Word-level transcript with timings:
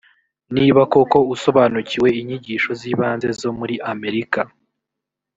niba 0.55 0.81
koko 0.93 1.17
usobanukiwe 1.33 2.09
inyigisho 2.19 2.69
z 2.79 2.81
ibanze 2.91 3.29
zo 3.41 3.49
muri 3.59 3.75
amerika 3.91 4.41